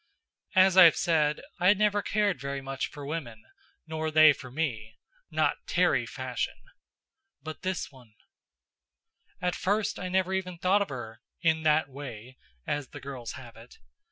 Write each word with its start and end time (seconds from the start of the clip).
As 0.55 0.77
I've 0.77 0.95
said, 0.95 1.41
I 1.59 1.67
had 1.67 1.77
never 1.77 2.01
cared 2.01 2.41
very 2.41 2.59
much 2.59 2.87
for 2.89 3.05
women, 3.05 3.43
nor 3.85 4.09
they 4.09 4.33
for 4.33 4.49
me 4.49 4.97
not 5.29 5.57
Terry 5.67 6.07
fashion. 6.07 6.55
But 7.43 7.61
this 7.61 7.91
one 7.91 8.15
At 9.39 9.53
first 9.53 9.99
I 9.99 10.09
never 10.09 10.33
even 10.33 10.57
thought 10.57 10.81
of 10.81 10.89
her 10.89 11.21
"in 11.43 11.61
that 11.61 11.87
way," 11.87 12.39
as 12.65 12.87
the 12.87 12.99
girls 12.99 13.33
have 13.33 13.55
it. 13.55 13.77